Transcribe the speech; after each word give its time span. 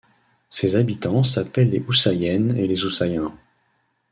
Ses 0.49 0.75
habitants 0.77 1.23
s'appellent 1.23 1.69
les 1.69 1.79
Houssayennes 1.87 2.57
et 2.57 2.65
les 2.65 2.85
Houssayens. 2.85 3.33